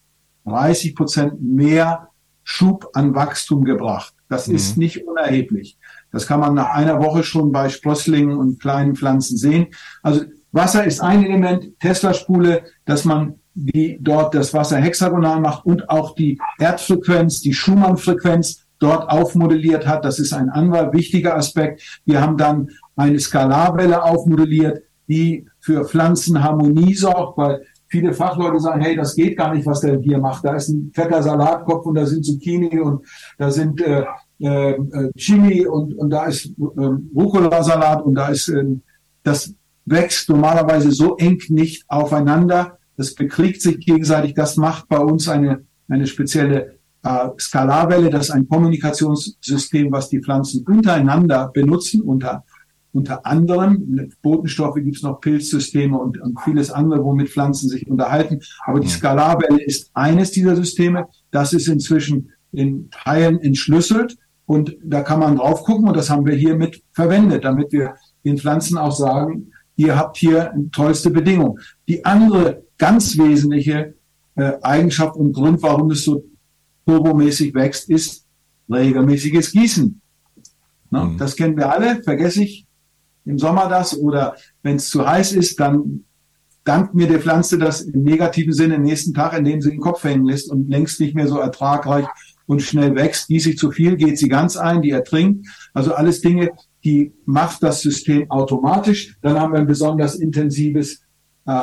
30 0.45 0.95
Prozent 0.95 1.43
mehr 1.43 2.09
Schub 2.45 2.91
an 2.93 3.15
Wachstum 3.15 3.65
gebracht. 3.65 4.15
Das 4.29 4.47
mhm. 4.47 4.57
ist 4.57 4.77
nicht 4.77 5.07
unerheblich. 5.07 5.79
Das 6.13 6.27
kann 6.27 6.41
man 6.41 6.55
nach 6.55 6.71
einer 6.71 7.03
Woche 7.03 7.25
schon 7.25 7.51
bei 7.51 7.69
Sprösslingen 7.69 8.37
und 8.37 8.61
kleinen 8.61 8.95
Pflanzen 8.95 9.37
sehen. 9.37 9.69
Also 10.03 10.25
Wasser 10.53 10.85
ist 10.85 11.01
ein 11.01 11.25
Element, 11.25 11.79
Tesla-Spule, 11.81 12.65
dass 12.85 13.05
man 13.05 13.41
die 13.57 13.99
dort 14.01 14.35
das 14.35 14.53
Wasser 14.53 14.77
hexagonal 14.77 15.41
macht 15.41 15.65
und 15.65 15.89
auch 15.89 16.15
die 16.15 16.39
Erdfrequenz, 16.59 17.41
die 17.41 17.55
Schumann-Frequenz 17.55 18.67
dort 18.79 19.11
aufmodelliert 19.11 19.87
hat. 19.87 20.05
Das 20.05 20.19
ist 20.19 20.35
ein 20.35 20.51
anderer 20.51 20.93
wichtiger 20.93 21.37
Aspekt. 21.37 22.01
Wir 22.05 22.21
haben 22.21 22.37
dann 22.37 22.69
eine 22.95 23.19
Skalarwelle 23.19 24.03
aufmodelliert, 24.03 24.83
die 25.09 25.47
für 25.61 25.87
Pflanzenharmonie 25.87 26.95
sorgt, 26.95 27.39
weil 27.39 27.63
viele 27.89 28.13
Fachleute 28.13 28.61
sagen, 28.61 28.83
hey, 28.83 28.95
das 28.95 29.15
geht 29.15 29.39
gar 29.39 29.55
nicht, 29.55 29.65
was 29.65 29.81
der 29.81 30.01
hier 30.01 30.19
macht. 30.19 30.45
Da 30.45 30.55
ist 30.55 30.69
ein 30.69 30.91
fetter 30.95 31.23
Salatkopf 31.23 31.87
und 31.87 31.95
da 31.95 32.05
sind 32.05 32.27
Zucchini 32.27 32.79
und 32.79 33.07
da 33.39 33.51
sind 33.51 33.81
äh, 33.81 34.05
äh, 34.39 34.77
Chili 35.17 35.67
und, 35.67 35.95
und 35.95 36.11
da 36.11 36.27
ist 36.27 36.47
äh, 36.47 36.91
Rucola-Salat 37.17 38.05
und 38.05 38.15
da 38.17 38.29
ist, 38.29 38.49
äh, 38.49 38.65
das 39.23 39.55
wächst 39.87 40.29
normalerweise 40.29 40.91
so 40.91 41.17
eng 41.17 41.41
nicht 41.49 41.85
aufeinander. 41.89 42.79
Das 42.97 43.15
bekriegt 43.15 43.63
sich 43.63 43.79
gegenseitig. 43.79 44.35
Das 44.35 44.57
macht 44.57 44.89
bei 44.89 44.99
uns 44.99 45.29
eine, 45.29 45.65
eine 45.89 46.07
spezielle 46.07 46.79
äh, 47.03 47.29
Skalarwelle. 47.39 48.11
Das 48.11 48.27
ist 48.27 48.31
ein 48.31 48.49
Kommunikationssystem, 48.49 49.93
was 49.93 50.09
die 50.09 50.21
Pflanzen 50.21 50.65
untereinander 50.67 51.51
benutzen, 51.53 52.03
unter 52.03 52.45
unter 52.97 53.27
anderem, 53.27 54.11
Botenstoffe 54.23 54.77
gibt 54.77 54.97
es 54.97 55.03
noch 55.03 55.21
Pilzsysteme 55.21 55.99
und, 55.99 56.19
und, 56.19 56.41
vieles 56.41 56.71
andere, 56.71 57.05
womit 57.05 57.29
Pflanzen 57.29 57.69
sich 57.69 57.87
unterhalten. 57.87 58.41
Aber 58.65 58.81
die 58.81 58.89
Skalarwelle 58.89 59.63
ist 59.63 59.91
eines 59.93 60.31
dieser 60.31 60.57
Systeme. 60.57 61.07
Das 61.31 61.53
ist 61.53 61.69
inzwischen 61.69 62.31
in 62.53 62.89
Teilen 62.91 63.39
entschlüsselt 63.41 64.17
und 64.47 64.77
da 64.83 65.03
kann 65.03 65.21
man 65.21 65.37
drauf 65.37 65.63
gucken 65.65 65.89
und 65.89 65.97
das 65.97 66.09
haben 66.09 66.25
wir 66.25 66.35
hier 66.35 66.57
mit 66.57 66.83
verwendet, 66.93 67.45
damit 67.45 67.71
wir 67.71 67.97
den 68.25 68.39
Pflanzen 68.39 68.79
auch 68.79 68.97
sagen, 68.97 69.53
ihr 69.77 69.97
habt 69.97 70.17
hier 70.17 70.53
tollste 70.73 71.11
Bedingungen. 71.11 71.59
Die 71.89 72.05
andere 72.05 72.65
ganz 72.79 73.17
wesentliche 73.17 73.95
äh, 74.35 74.53
Eigenschaft 74.63 75.17
und 75.17 75.33
Grund, 75.33 75.63
warum 75.63 75.91
es 75.91 76.05
so 76.05 76.25
turbomäßig 76.87 77.55
wächst, 77.55 77.89
ist 77.91 78.27
regelmäßiges 78.71 79.53
Gießen. 79.53 80.01
Ne? 80.91 81.05
Mhm. 81.05 81.19
Das 81.19 81.37
kennen 81.37 81.57
wir 81.57 81.71
alle, 81.71 82.03
vergesse 82.03 82.43
ich 82.43 82.67
im 83.25 83.39
Sommer 83.39 83.69
das 83.69 83.97
oder 83.99 84.37
wenn 84.63 84.77
es 84.77 84.89
zu 84.89 85.07
heiß 85.07 85.33
ist, 85.33 85.59
dann 85.59 86.05
dankt 86.65 86.95
mir 86.95 87.09
der 87.09 87.21
Pflanze 87.21 87.59
das 87.59 87.81
im 87.81 88.03
negativen 88.03 88.53
Sinne 88.53 88.79
nächsten 88.79 89.15
Tag, 89.15 89.37
indem 89.37 89.61
sie 89.61 89.71
den 89.71 89.81
Kopf 89.81 90.05
hängen 90.05 90.27
lässt 90.27 90.51
und 90.51 90.69
längst 90.69 91.01
nicht 91.01 91.15
mehr 91.15 91.29
so 91.29 91.39
ertragreich 91.39 92.07
und 92.47 92.63
schnell 92.63 92.95
wächst. 92.95 93.29
Gieße 93.29 93.51
ich 93.51 93.59
zu 93.59 93.71
viel, 93.71 93.97
geht 93.97 94.19
sie 94.19 94.29
ganz 94.29 94.57
ein, 94.57 94.83
die 94.83 94.91
ertrinkt. 94.91 95.47
Also 95.75 95.95
alles 95.95 96.21
Dinge, 96.21 96.51
die 96.87 97.13
macht 97.25 97.65
das 97.65 97.81
System 97.81 98.31
automatisch. 98.31 99.17
Dann 99.21 99.41
haben 99.41 99.53
wir 99.53 99.59
ein 99.59 99.67
besonders 99.67 100.15
intensives 100.15 101.03
äh, 101.45 101.63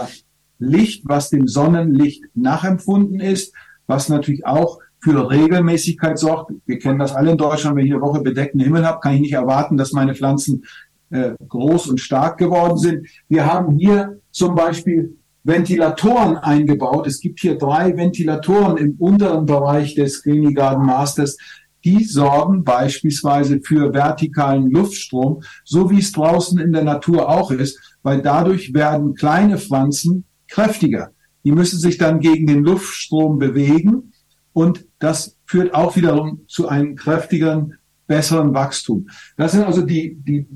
Licht, 0.60 1.04
was 1.06 1.30
dem 1.30 1.48
Sonnenlicht 1.48 2.26
nachempfunden 2.36 3.22
ist, 3.22 3.54
was 3.88 4.10
natürlich 4.10 4.46
auch 4.46 4.80
für 5.00 5.30
Regelmäßigkeit 5.30 6.20
sorgt. 6.20 6.52
Wir 6.66 6.78
kennen 6.78 7.00
das 7.00 7.16
alle 7.16 7.32
in 7.32 7.38
Deutschland. 7.38 7.78
Wenn 7.78 7.86
ich 7.86 7.94
eine 7.94 8.02
Woche 8.02 8.20
bedeckten 8.20 8.60
Himmel 8.60 8.86
habe, 8.86 9.00
kann 9.00 9.16
ich 9.16 9.22
nicht 9.22 9.34
erwarten, 9.34 9.78
dass 9.78 9.94
meine 9.94 10.14
Pflanzen 10.14 10.66
äh, 11.10 11.32
groß 11.48 11.88
und 11.88 12.02
stark 12.02 12.38
geworden 12.38 12.78
sind. 12.78 13.08
Wir 13.30 13.46
haben 13.46 13.78
hier 13.78 14.20
zum 14.32 14.56
Beispiel 14.56 15.16
Ventilatoren 15.46 16.36
eingebaut. 16.36 17.08
Es 17.08 17.22
gibt 17.22 17.40
hier 17.40 17.58
drei 17.58 17.96
Ventilatoren 17.96 18.76
im 18.76 18.96
unteren 19.00 19.46
Bereich 19.46 19.96
des 19.96 20.22
Greeny 20.22 20.54
Garden 20.54 20.86
Masters. 20.86 21.38
Die 21.84 22.04
sorgen 22.04 22.64
beispielsweise 22.64 23.60
für 23.62 23.94
vertikalen 23.94 24.72
Luftstrom, 24.72 25.44
so 25.64 25.90
wie 25.90 26.00
es 26.00 26.12
draußen 26.12 26.60
in 26.60 26.72
der 26.72 26.84
Natur 26.84 27.30
auch 27.30 27.52
ist, 27.52 27.98
weil 28.04 28.22
dadurch 28.22 28.74
werden 28.74 29.16
kleine 29.16 29.58
Pflanzen 29.58 30.26
kräftiger. 30.48 31.12
Die 31.44 31.52
müssen 31.52 31.80
sich 31.80 31.98
dann 31.98 32.20
gegen 32.20 32.48
den 32.48 32.64
Luftstrom 32.64 33.38
bewegen 33.38 34.14
und 34.54 34.86
das 35.00 35.38
führt 35.46 35.74
auch 35.74 35.96
wiederum 35.96 36.42
zu 36.48 36.70
einem 36.70 36.96
kräftigeren, 36.96 37.74
besseren 38.08 38.54
Wachstum. 38.54 39.10
Das 39.36 39.52
sind 39.52 39.64
also 39.64 39.82
die, 39.82 40.16
die 40.16 40.48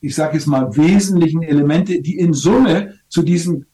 ich 0.00 0.14
sage 0.14 0.36
jetzt 0.36 0.46
mal, 0.46 0.76
wesentlichen 0.76 1.42
Elemente, 1.42 2.00
die 2.00 2.18
in 2.18 2.32
Summe 2.32 2.94
zu 3.08 3.22
diesem 3.22 3.66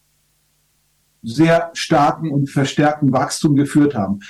sehr 1.22 1.70
starken 1.75 2.30
und 2.30 2.50
verstärkten 2.50 3.12
Wachstum 3.12 3.54
geführt 3.54 3.94
haben. 3.94 4.20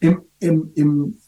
Im, 0.00 0.22
im, 0.38 0.70
im, 0.74 1.18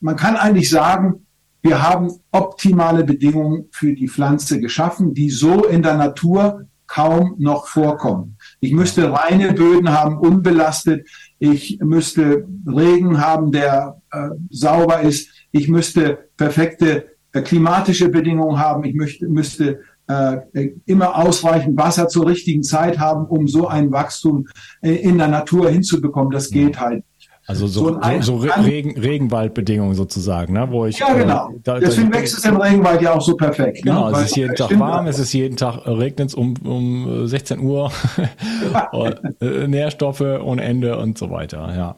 man 0.00 0.16
kann 0.16 0.36
eigentlich 0.36 0.70
sagen, 0.70 1.26
wir 1.62 1.82
haben 1.82 2.10
optimale 2.30 3.04
Bedingungen 3.04 3.66
für 3.70 3.94
die 3.94 4.08
Pflanze 4.08 4.60
geschaffen, 4.60 5.14
die 5.14 5.30
so 5.30 5.64
in 5.64 5.82
der 5.82 5.96
Natur 5.96 6.66
kaum 6.86 7.36
noch 7.38 7.68
vorkommen. 7.68 8.36
Ich 8.58 8.72
müsste 8.72 9.12
reine 9.12 9.52
Böden 9.52 9.90
haben, 9.90 10.18
unbelastet. 10.18 11.06
Ich 11.38 11.78
müsste 11.80 12.48
Regen 12.66 13.20
haben, 13.20 13.52
der 13.52 14.00
äh, 14.10 14.30
sauber 14.50 15.00
ist. 15.02 15.28
Ich 15.52 15.68
müsste 15.68 16.30
perfekte 16.36 17.10
äh, 17.32 17.42
klimatische 17.42 18.08
Bedingungen 18.08 18.58
haben. 18.58 18.84
Ich 18.84 18.94
möchte, 18.94 19.28
müsste 19.28 19.80
äh, 20.08 20.70
immer 20.86 21.16
ausreichend 21.16 21.78
Wasser 21.78 22.08
zur 22.08 22.26
richtigen 22.26 22.64
Zeit 22.64 22.98
haben, 22.98 23.26
um 23.26 23.46
so 23.46 23.68
ein 23.68 23.92
Wachstum 23.92 24.48
äh, 24.82 24.94
in 24.94 25.18
der 25.18 25.28
Natur 25.28 25.70
hinzubekommen. 25.70 26.32
Das 26.32 26.50
geht 26.50 26.80
halt. 26.80 27.04
Also 27.50 27.66
so, 27.66 28.00
so, 28.00 28.20
so, 28.20 28.36
Regen, 28.36 28.96
Regenwaldbedingungen 28.96 29.96
sozusagen, 29.96 30.52
ne? 30.52 30.68
wo 30.70 30.86
ich. 30.86 31.00
Ja, 31.00 31.12
genau. 31.14 31.50
Äh, 31.50 31.60
da, 31.64 31.80
Deswegen 31.80 32.12
da, 32.12 32.18
wächst 32.18 32.38
es 32.38 32.44
im 32.44 32.56
Regenwald 32.56 33.02
ja 33.02 33.12
auch 33.12 33.20
so 33.20 33.34
perfekt. 33.34 33.84
Ne? 33.84 33.90
Genau, 33.90 34.08
ne? 34.08 34.18
es 34.18 34.26
ist 34.26 34.36
jeden 34.36 34.54
Tag 34.54 34.78
warm, 34.78 35.06
es 35.08 35.18
ist 35.18 35.32
jeden 35.32 35.56
Tag 35.56 35.84
äh, 35.84 35.90
regnet 35.90 36.28
es 36.28 36.34
um, 36.36 36.54
um 36.64 37.26
16 37.26 37.58
Uhr, 37.58 37.90
Nährstoffe 39.40 40.20
ohne 40.20 40.62
Ende 40.62 40.96
und 40.96 41.18
so 41.18 41.28
weiter, 41.30 41.74
ja. 41.74 41.96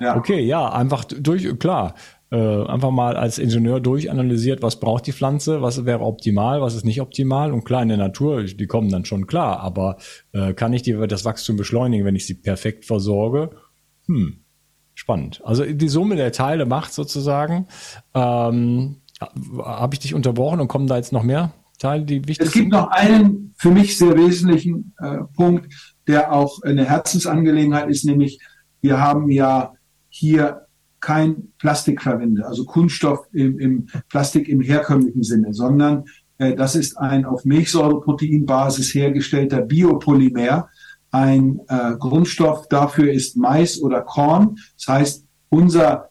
ja. 0.00 0.16
Okay, 0.16 0.40
ja, 0.40 0.72
einfach 0.72 1.04
durch, 1.04 1.56
klar 1.60 1.94
äh, 2.32 2.64
einfach 2.66 2.90
mal 2.90 3.14
als 3.16 3.38
Ingenieur 3.38 3.78
durchanalysiert, 3.78 4.62
was 4.62 4.80
braucht 4.80 5.06
die 5.06 5.12
Pflanze, 5.12 5.62
was 5.62 5.84
wäre 5.84 6.00
optimal, 6.00 6.60
was 6.60 6.74
ist 6.74 6.84
nicht 6.84 7.00
optimal. 7.00 7.52
Und 7.52 7.64
klar, 7.64 7.82
in 7.82 7.88
der 7.88 7.98
Natur, 7.98 8.42
die 8.42 8.66
kommen 8.66 8.90
dann 8.90 9.04
schon 9.04 9.28
klar, 9.28 9.60
aber 9.60 9.98
äh, 10.32 10.54
kann 10.54 10.72
ich 10.72 10.82
die, 10.82 10.94
das 11.06 11.24
Wachstum 11.24 11.56
beschleunigen, 11.56 12.04
wenn 12.04 12.16
ich 12.16 12.26
sie 12.26 12.34
perfekt 12.34 12.84
versorge? 12.86 13.50
Hm, 14.06 14.41
spannend. 14.94 15.40
Also 15.44 15.64
die 15.64 15.88
Summe 15.88 16.16
der 16.16 16.32
Teile 16.32 16.66
macht 16.66 16.92
sozusagen. 16.92 17.66
Ähm, 18.14 18.96
Habe 19.58 19.94
ich 19.94 20.00
dich 20.00 20.14
unterbrochen 20.14 20.60
und 20.60 20.68
kommen 20.68 20.86
da 20.86 20.96
jetzt 20.96 21.12
noch 21.12 21.22
mehr 21.22 21.52
Teile, 21.78 22.04
die 22.04 22.26
wichtig 22.28 22.36
sind? 22.36 22.46
Es 22.46 22.52
gibt 22.52 22.72
sind? 22.72 22.80
noch 22.80 22.90
einen 22.90 23.54
für 23.56 23.70
mich 23.70 23.96
sehr 23.96 24.16
wesentlichen 24.16 24.94
äh, 24.98 25.18
Punkt, 25.34 25.72
der 26.06 26.32
auch 26.32 26.62
eine 26.62 26.84
Herzensangelegenheit 26.84 27.88
ist, 27.88 28.04
nämlich 28.04 28.40
wir 28.80 29.00
haben 29.00 29.30
ja 29.30 29.72
hier 30.08 30.66
kein 31.00 31.48
Plastik 31.58 32.02
verwende, 32.02 32.46
also 32.46 32.64
Kunststoff 32.64 33.26
im, 33.32 33.58
im 33.58 33.86
Plastik 34.08 34.48
im 34.48 34.60
herkömmlichen 34.60 35.22
Sinne, 35.22 35.52
sondern 35.52 36.04
äh, 36.38 36.54
das 36.54 36.74
ist 36.74 36.96
ein 36.98 37.24
auf 37.24 37.44
Milchsäureproteinbasis 37.44 38.94
hergestellter 38.94 39.62
Biopolymer, 39.62 40.68
ein 41.12 41.60
äh, 41.68 41.94
Grundstoff 41.98 42.68
dafür 42.68 43.12
ist 43.12 43.36
Mais 43.36 43.80
oder 43.80 44.00
Korn. 44.00 44.56
Das 44.76 44.88
heißt, 44.88 45.26
unser 45.50 46.08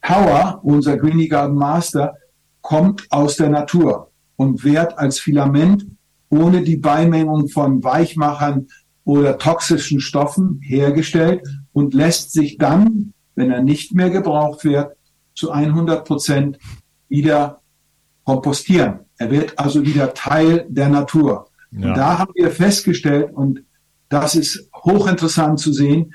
Power, 0.00 0.60
unser 0.62 0.96
Greenie 0.96 1.28
Garden 1.28 1.56
Master, 1.56 2.14
kommt 2.60 3.06
aus 3.10 3.36
der 3.36 3.50
Natur 3.50 4.10
und 4.36 4.64
wird 4.64 4.96
als 4.96 5.18
Filament 5.18 5.86
ohne 6.30 6.62
die 6.62 6.76
Beimengung 6.76 7.48
von 7.48 7.82
Weichmachern 7.84 8.68
oder 9.04 9.36
toxischen 9.38 10.00
Stoffen 10.00 10.60
hergestellt 10.62 11.42
und 11.72 11.92
lässt 11.92 12.32
sich 12.32 12.56
dann, 12.56 13.12
wenn 13.34 13.50
er 13.50 13.62
nicht 13.62 13.94
mehr 13.94 14.10
gebraucht 14.10 14.64
wird, 14.64 14.96
zu 15.34 15.50
100 15.50 16.04
Prozent 16.04 16.58
wieder 17.08 17.60
kompostieren. 18.24 19.00
Er 19.18 19.30
wird 19.30 19.58
also 19.58 19.84
wieder 19.84 20.14
Teil 20.14 20.64
der 20.68 20.88
Natur. 20.88 21.48
Ja. 21.72 21.88
Und 21.88 21.96
da 21.96 22.18
haben 22.18 22.32
wir 22.34 22.50
festgestellt, 22.50 23.32
und 23.34 23.64
das 24.12 24.34
ist 24.34 24.68
hochinteressant 24.74 25.58
zu 25.58 25.72
sehen, 25.72 26.14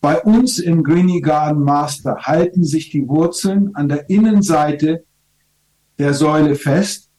bei 0.00 0.18
uns 0.22 0.58
im 0.58 0.82
Greenie 0.82 1.20
Garden 1.20 1.62
Master 1.62 2.16
halten 2.22 2.64
sich 2.64 2.88
die 2.88 3.06
Wurzeln 3.06 3.74
an 3.74 3.90
der 3.90 4.08
Innenseite 4.08 5.04
der 5.98 6.14
Säule 6.14 6.54
fest. 6.54 7.10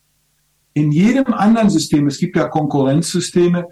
In 0.74 0.92
jedem 0.92 1.34
anderen 1.34 1.70
System, 1.70 2.08
es 2.08 2.18
gibt 2.18 2.36
ja 2.36 2.48
Konkurrenzsysteme, 2.48 3.68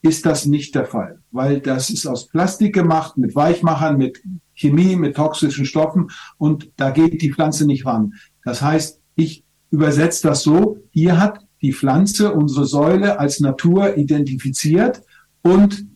ist 0.00 0.24
das 0.24 0.46
nicht 0.46 0.74
der 0.74 0.86
Fall, 0.86 1.18
weil 1.30 1.60
das 1.60 1.90
ist 1.90 2.06
aus 2.06 2.28
Plastik 2.28 2.74
gemacht, 2.74 3.18
mit 3.18 3.34
Weichmachern, 3.34 3.98
mit 3.98 4.22
Chemie, 4.54 4.96
mit 4.96 5.16
toxischen 5.16 5.66
Stoffen 5.66 6.10
und 6.38 6.70
da 6.76 6.90
geht 6.90 7.20
die 7.20 7.32
Pflanze 7.32 7.66
nicht 7.66 7.84
ran. 7.84 8.14
Das 8.42 8.62
heißt, 8.62 9.00
ich 9.16 9.44
übersetze 9.70 10.28
das 10.28 10.42
so, 10.42 10.78
hier 10.92 11.20
hat 11.20 11.40
die 11.60 11.74
Pflanze 11.74 12.32
unsere 12.32 12.64
Säule 12.64 13.18
als 13.18 13.40
Natur 13.40 13.98
identifiziert 13.98 15.02
und 15.44 15.86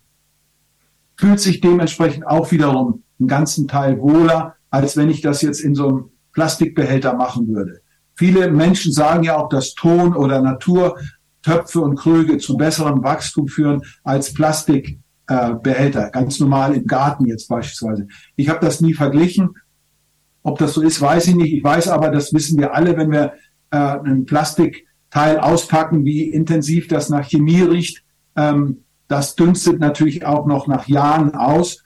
fühlt 1.17 1.41
sich 1.41 1.61
dementsprechend 1.61 2.27
auch 2.27 2.53
wiederum 2.53 3.03
einen 3.19 3.29
ganzen 3.29 3.67
Teil 3.67 3.99
wohler, 3.99 4.55
als 4.71 4.97
wenn 4.97 5.11
ich 5.11 5.21
das 5.21 5.43
jetzt 5.43 5.61
in 5.61 5.75
so 5.75 5.89
einem 5.89 6.05
Plastikbehälter 6.33 7.15
machen 7.15 7.49
würde. 7.49 7.81
Viele 8.15 8.51
Menschen 8.51 8.93
sagen 8.93 9.25
ja 9.25 9.37
auch, 9.37 9.49
dass 9.49 9.75
Ton 9.75 10.15
oder 10.15 10.41
Natur 10.41 10.97
Töpfe 11.43 11.81
und 11.81 11.97
Krüge 11.97 12.39
zu 12.39 12.57
besserem 12.57 13.03
Wachstum 13.03 13.49
führen 13.49 13.83
als 14.05 14.35
Plastikbehälter, 14.35 16.09
äh, 16.09 16.11
ganz 16.11 16.39
normal 16.41 16.75
im 16.75 16.87
Garten 16.87 17.27
jetzt 17.27 17.49
beispielsweise. 17.49 18.07
Ich 18.37 18.49
habe 18.49 18.65
das 18.65 18.81
nie 18.81 18.95
verglichen. 18.95 19.51
Ob 20.43 20.59
das 20.59 20.75
so 20.75 20.83
ist, 20.83 21.01
weiß 21.01 21.29
ich 21.29 21.35
nicht. 21.35 21.53
Ich 21.53 21.65
weiß 21.65 21.89
aber, 21.89 22.11
das 22.11 22.33
wissen 22.33 22.59
wir 22.59 22.75
alle, 22.75 22.97
wenn 22.97 23.11
wir 23.11 23.33
äh, 23.71 23.77
ein 23.77 24.25
Plastikteil 24.27 25.39
auspacken, 25.39 26.05
wie 26.05 26.25
intensiv 26.25 26.89
das 26.89 27.09
nach 27.09 27.29
Chemie 27.29 27.63
riecht. 27.63 28.05
Ähm, 28.37 28.85
das 29.09 29.35
dünstet 29.35 29.81
natürlich 29.81 30.25
auch 30.25 30.47
noch 30.47 30.67
nach 30.67 30.87
Jahren 30.87 31.35
aus. 31.35 31.83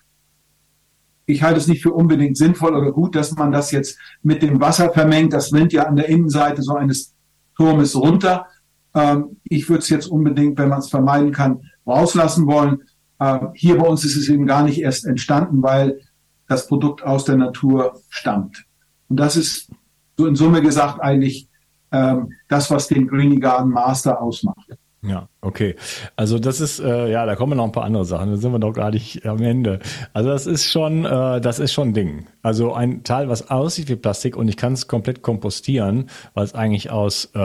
Ich 1.25 1.43
halte 1.43 1.59
es 1.59 1.69
nicht 1.69 1.83
für 1.83 1.93
unbedingt 1.93 2.37
sinnvoll 2.37 2.75
oder 2.75 2.91
gut, 2.91 3.15
dass 3.15 3.33
man 3.33 3.53
das 3.53 3.71
jetzt 3.71 3.99
mit 4.23 4.43
dem 4.43 4.61
Wasser 4.61 4.93
vermengt. 4.93 5.33
Das 5.33 5.53
rinnt 5.53 5.73
ja 5.73 5.85
an 5.85 5.97
der 5.97 6.09
Innenseite 6.09 6.63
so 6.63 6.75
eines 6.75 7.15
Turmes 7.57 7.95
runter. 7.95 8.47
Ähm, 8.95 9.37
ich 9.45 9.69
würde 9.69 9.81
es 9.81 9.89
jetzt 9.89 10.07
unbedingt, 10.07 10.59
wenn 10.59 10.69
man 10.69 10.81
es 10.81 10.91
vermeiden 10.91 11.33
kann, 11.33 11.63
rauslassen 11.87 12.47
wollen. 12.47 12.83
Äh, 13.21 13.39
hier 13.55 13.79
bei 13.79 13.87
uns 13.87 14.05
ist 14.05 14.17
es 14.17 14.29
eben 14.29 14.47
gar 14.47 14.65
nicht 14.65 14.81
erst 14.81 15.07
entstanden, 15.07 15.63
weil 15.63 16.01
das 16.49 16.67
Produkt 16.67 17.03
aus 17.05 17.25
der 17.25 17.37
Natur 17.37 18.01
stammt. 18.09 18.65
Und 19.09 19.17
das 19.17 19.37
ist 19.37 19.71
so 20.17 20.27
in 20.27 20.35
Summe 20.35 20.61
gesagt 20.61 21.01
eigentlich 21.01 21.49
ähm, 21.93 22.33
das, 22.49 22.71
was 22.71 22.89
den 22.89 23.07
Greenie 23.07 23.39
Garden 23.39 23.71
Master 23.71 24.21
ausmacht. 24.21 24.72
Ja, 25.05 25.29
okay. 25.41 25.75
Also 26.15 26.39
das 26.39 26.61
ist, 26.61 26.79
äh, 26.79 27.11
ja, 27.11 27.27
da 27.27 27.35
kommen 27.35 27.57
noch 27.57 27.65
ein 27.65 27.73
paar 27.73 27.83
andere 27.83 28.05
Sachen. 28.05 28.31
Da 28.31 28.37
sind 28.37 28.53
wir 28.53 28.61
noch 28.61 28.73
gar 28.73 28.93
nicht 28.93 29.27
am 29.27 29.43
Ende. 29.43 29.81
Also 30.13 30.29
das 30.29 30.47
ist 30.47 30.65
schon, 30.65 31.05
äh, 31.05 31.41
das 31.41 31.59
ist 31.59 31.73
schon 31.73 31.89
ein 31.89 31.95
Ding. 31.95 32.27
Also 32.43 32.73
ein 32.73 33.03
Teil, 33.03 33.29
was 33.29 33.51
aussieht 33.51 33.89
wie 33.89 33.97
Plastik 33.97 34.37
und 34.37 34.47
ich 34.47 34.57
kann 34.57 34.75
es 34.75 34.87
komplett 34.87 35.23
kompostieren, 35.23 36.09
weil 36.35 36.45
es 36.45 36.55
eigentlich 36.55 36.91
aus, 36.91 37.31
äh, 37.35 37.39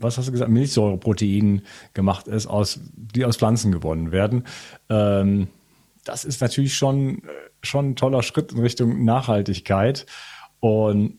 was 0.00 0.18
hast 0.18 0.26
du 0.26 0.32
gesagt, 0.32 0.50
Milchsäureproteinen 0.50 1.62
gemacht 1.94 2.26
ist, 2.26 2.48
aus, 2.48 2.80
die 2.96 3.24
aus 3.24 3.36
Pflanzen 3.36 3.70
gewonnen 3.70 4.10
werden. 4.10 4.42
Ähm, 4.88 5.46
das 6.04 6.24
ist 6.24 6.40
natürlich 6.40 6.74
schon, 6.74 7.22
schon 7.62 7.90
ein 7.90 7.96
toller 7.96 8.24
Schritt 8.24 8.50
in 8.50 8.58
Richtung 8.58 9.04
Nachhaltigkeit. 9.04 10.04
Und 10.58 11.18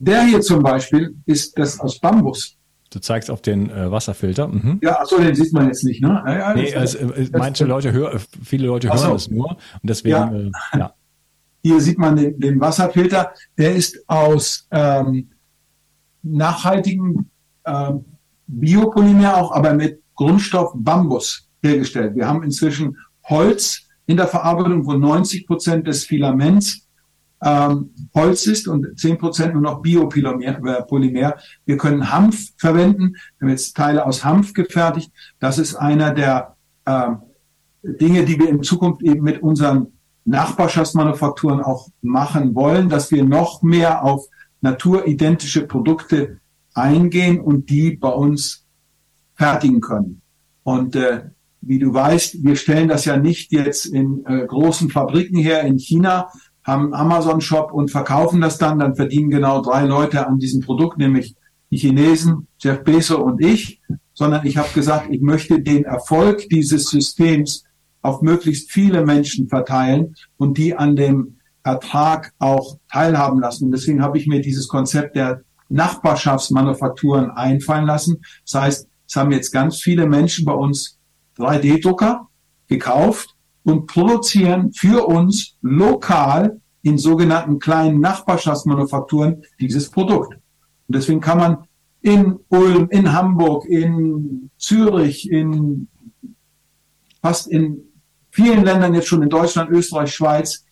der 0.00 0.24
hier 0.24 0.40
zum 0.40 0.64
Beispiel 0.64 1.14
ist 1.26 1.56
das 1.56 1.78
aus 1.78 2.00
Bambus. 2.00 2.56
Du 2.90 2.98
zeigst 2.98 3.30
auf 3.30 3.40
den 3.40 3.70
äh, 3.70 3.90
Wasserfilter. 3.90 4.48
Mhm. 4.48 4.80
Ja, 4.82 5.00
achso, 5.00 5.18
den 5.18 5.34
sieht 5.34 5.52
man 5.52 5.66
jetzt 5.66 5.84
nicht, 5.84 6.02
ne? 6.02 6.22
Ja, 6.26 6.38
ja, 6.38 6.54
nee, 6.54 6.74
also, 6.74 6.98
äh, 6.98 7.28
manche 7.32 7.64
Leute 7.64 7.92
hören, 7.92 8.20
viele 8.42 8.66
Leute 8.66 8.88
hören 8.88 8.98
so. 8.98 9.14
es 9.14 9.30
nur 9.30 9.50
und 9.50 9.58
deswegen, 9.84 10.16
ja. 10.16 10.32
Äh, 10.32 10.78
ja. 10.78 10.94
Hier 11.62 11.80
sieht 11.80 11.98
man 11.98 12.16
den, 12.16 12.40
den, 12.40 12.58
Wasserfilter. 12.58 13.32
Der 13.58 13.76
ist 13.76 14.02
aus 14.08 14.66
ähm, 14.70 15.30
nachhaltigem 16.22 17.26
ähm, 17.66 18.04
Biopolymer 18.46 19.36
auch, 19.36 19.52
aber 19.52 19.74
mit 19.74 20.02
Grundstoff 20.14 20.72
Bambus 20.74 21.48
hergestellt. 21.62 22.16
Wir 22.16 22.26
haben 22.26 22.42
inzwischen 22.42 22.96
Holz 23.24 23.86
in 24.06 24.16
der 24.16 24.26
Verarbeitung, 24.26 24.84
wo 24.86 24.94
90 24.94 25.46
Prozent 25.46 25.86
des 25.86 26.04
Filaments 26.04 26.88
ähm, 27.42 27.90
Holz 28.14 28.46
ist 28.46 28.68
und 28.68 28.98
zehn 28.98 29.18
Prozent 29.18 29.54
nur 29.54 29.62
noch 29.62 29.80
Biopolymer. 29.82 31.36
Äh, 31.36 31.38
Wir 31.64 31.76
können 31.76 32.12
Hanf 32.12 32.50
verwenden. 32.56 33.16
Wir 33.38 33.46
haben 33.46 33.50
jetzt 33.50 33.76
Teile 33.76 34.04
aus 34.06 34.24
Hanf 34.24 34.52
gefertigt. 34.52 35.10
Das 35.38 35.58
ist 35.58 35.74
einer 35.74 36.12
der 36.12 36.56
äh, 36.84 37.10
Dinge, 37.82 38.24
die 38.24 38.38
wir 38.38 38.48
in 38.48 38.62
Zukunft 38.62 39.02
eben 39.02 39.22
mit 39.22 39.42
unseren 39.42 39.88
Nachbarschaftsmanufakturen 40.24 41.60
auch 41.60 41.88
machen 42.02 42.54
wollen, 42.54 42.88
dass 42.88 43.10
wir 43.10 43.24
noch 43.24 43.62
mehr 43.62 44.04
auf 44.04 44.26
naturidentische 44.60 45.66
Produkte 45.66 46.40
eingehen 46.74 47.40
und 47.40 47.70
die 47.70 47.96
bei 47.96 48.10
uns 48.10 48.66
fertigen 49.34 49.80
können. 49.80 50.20
Und 50.62 50.94
äh, 50.94 51.22
wie 51.62 51.78
du 51.78 51.92
weißt, 51.92 52.42
wir 52.44 52.56
stellen 52.56 52.88
das 52.88 53.04
ja 53.06 53.16
nicht 53.16 53.52
jetzt 53.52 53.86
in 53.86 54.24
äh, 54.26 54.46
großen 54.46 54.90
Fabriken 54.90 55.38
her 55.38 55.62
in 55.62 55.78
China, 55.78 56.30
haben 56.64 56.94
Amazon-Shop 56.94 57.72
und 57.72 57.90
verkaufen 57.90 58.40
das 58.40 58.58
dann. 58.58 58.78
Dann 58.78 58.94
verdienen 58.94 59.30
genau 59.30 59.62
drei 59.62 59.84
Leute 59.84 60.26
an 60.26 60.38
diesem 60.38 60.60
Produkt, 60.60 60.98
nämlich 60.98 61.34
die 61.70 61.78
Chinesen, 61.78 62.48
Jeff 62.58 62.82
Bezos 62.84 63.20
und 63.20 63.42
ich. 63.42 63.80
Sondern 64.12 64.46
ich 64.46 64.56
habe 64.56 64.68
gesagt, 64.74 65.08
ich 65.10 65.20
möchte 65.20 65.60
den 65.60 65.84
Erfolg 65.84 66.48
dieses 66.50 66.90
Systems 66.90 67.64
auf 68.02 68.22
möglichst 68.22 68.70
viele 68.70 69.04
Menschen 69.04 69.48
verteilen 69.48 70.14
und 70.36 70.58
die 70.58 70.74
an 70.74 70.96
dem 70.96 71.38
Ertrag 71.62 72.32
auch 72.38 72.78
teilhaben 72.90 73.40
lassen. 73.40 73.66
Und 73.66 73.72
deswegen 73.72 74.02
habe 74.02 74.18
ich 74.18 74.26
mir 74.26 74.40
dieses 74.40 74.68
Konzept 74.68 75.16
der 75.16 75.42
Nachbarschaftsmanufakturen 75.68 77.30
einfallen 77.30 77.86
lassen. 77.86 78.22
Das 78.44 78.60
heißt, 78.60 78.88
es 79.06 79.16
haben 79.16 79.32
jetzt 79.32 79.52
ganz 79.52 79.80
viele 79.80 80.06
Menschen 80.06 80.44
bei 80.44 80.52
uns 80.52 80.98
3D-Drucker 81.38 82.28
gekauft 82.68 83.36
und 83.64 83.86
produzieren 83.86 84.72
für 84.72 85.06
uns 85.06 85.56
lokal 85.62 86.60
in 86.82 86.98
sogenannten 86.98 87.58
kleinen 87.58 88.00
Nachbarschaftsmanufakturen 88.00 89.42
dieses 89.60 89.90
Produkt. 89.90 90.34
Und 90.34 90.96
deswegen 90.96 91.20
kann 91.20 91.38
man 91.38 91.56
in 92.02 92.38
Ulm, 92.48 92.88
in 92.90 93.12
Hamburg, 93.12 93.66
in 93.66 94.50
Zürich, 94.56 95.30
in 95.30 95.88
fast 97.22 97.48
in 97.48 97.82
vielen 98.30 98.64
Ländern 98.64 98.94
jetzt 98.94 99.08
schon 99.08 99.22
in 99.22 99.28
Deutschland, 99.28 99.70
Österreich, 99.70 100.14
Schweiz 100.14 100.64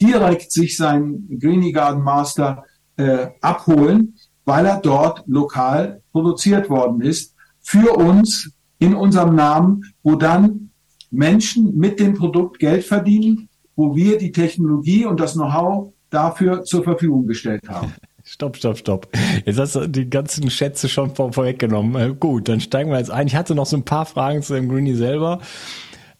direkt 0.00 0.50
sich 0.50 0.76
sein 0.76 1.28
Greenie 1.38 1.72
Garden 1.72 2.02
Master 2.02 2.64
äh, 2.96 3.28
abholen, 3.40 4.16
weil 4.44 4.66
er 4.66 4.80
dort 4.80 5.22
lokal 5.26 6.02
produziert 6.12 6.68
worden 6.70 7.00
ist 7.02 7.34
für 7.60 7.92
uns 7.96 8.50
in 8.78 8.94
unserem 8.94 9.36
Namen, 9.36 9.82
wo 10.02 10.16
dann 10.16 10.71
Menschen 11.12 11.76
mit 11.76 12.00
dem 12.00 12.14
Produkt 12.14 12.58
Geld 12.58 12.84
verdienen, 12.84 13.48
wo 13.76 13.94
wir 13.94 14.18
die 14.18 14.32
Technologie 14.32 15.04
und 15.06 15.20
das 15.20 15.34
Know-how 15.34 15.92
dafür 16.10 16.64
zur 16.64 16.82
Verfügung 16.82 17.26
gestellt 17.26 17.68
haben. 17.68 17.92
Stopp, 18.24 18.56
stopp, 18.56 18.78
stopp. 18.78 19.08
Jetzt 19.44 19.58
hast 19.58 19.74
du 19.74 19.88
die 19.88 20.08
ganzen 20.08 20.48
Schätze 20.48 20.88
schon 20.88 21.12
vor, 21.16 21.32
vorweggenommen. 21.32 22.00
Äh, 22.00 22.14
gut, 22.14 22.48
dann 22.48 22.60
steigen 22.60 22.88
wir 22.92 22.98
jetzt 22.98 23.10
ein. 23.10 23.26
Ich 23.26 23.34
hatte 23.34 23.56
noch 23.56 23.66
so 23.66 23.76
ein 23.76 23.84
paar 23.84 24.06
Fragen 24.06 24.42
zu 24.42 24.54
dem 24.54 24.68
Greenie 24.68 24.94
selber. 24.94 25.40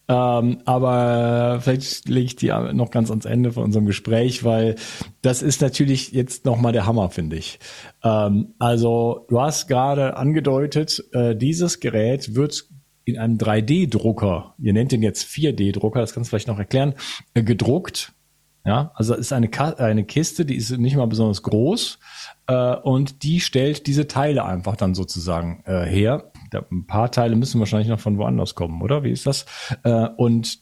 Ähm, 0.09 0.57
aber 0.65 1.59
vielleicht 1.61 2.09
lege 2.09 2.25
ich 2.25 2.35
die 2.35 2.51
noch 2.73 2.91
ganz 2.91 3.09
ans 3.09 3.23
Ende 3.23 3.53
von 3.53 3.63
unserem 3.63 3.85
Gespräch, 3.85 4.43
weil 4.43 4.75
das 5.21 5.41
ist 5.41 5.61
natürlich 5.61 6.11
jetzt 6.11 6.43
nochmal 6.43 6.73
der 6.73 6.85
Hammer, 6.85 7.09
finde 7.09 7.37
ich. 7.37 7.59
Ähm, 8.03 8.53
also 8.59 9.25
du 9.29 9.39
hast 9.39 9.67
gerade 9.67 10.17
angedeutet, 10.17 11.01
äh, 11.13 11.37
dieses 11.37 11.79
Gerät 11.79 12.35
wird 12.35 12.67
in 13.05 13.17
einem 13.17 13.37
3D-Drucker, 13.37 14.55
ihr 14.59 14.73
nennt 14.73 14.91
den 14.91 15.01
jetzt 15.01 15.25
4D-Drucker, 15.25 15.99
das 15.99 16.13
kannst 16.13 16.29
du 16.29 16.29
vielleicht 16.29 16.47
noch 16.47 16.59
erklären, 16.59 16.93
äh, 17.33 17.43
gedruckt. 17.43 18.13
Ja, 18.65 18.93
also 18.95 19.13
ist 19.13 19.33
eine, 19.33 19.49
eine 19.79 20.05
Kiste, 20.05 20.45
die 20.45 20.55
ist 20.55 20.71
nicht 20.77 20.95
mal 20.95 21.05
besonders 21.05 21.43
groß 21.43 21.99
äh, 22.47 22.75
und 22.77 23.23
die 23.23 23.41
stellt 23.41 23.87
diese 23.87 24.07
Teile 24.07 24.45
einfach 24.45 24.77
dann 24.77 24.95
sozusagen 24.95 25.63
äh, 25.65 25.83
her. 25.83 26.31
ein 26.71 26.87
paar 26.87 27.11
Teile 27.11 27.35
müssen 27.35 27.59
wahrscheinlich 27.59 27.89
noch 27.89 27.99
von 27.99 28.17
woanders 28.17 28.55
kommen, 28.55 28.81
oder? 28.81 29.03
Wie 29.03 29.11
ist 29.11 29.27
das? 29.27 29.45
Äh, 29.83 30.07
und 30.15 30.59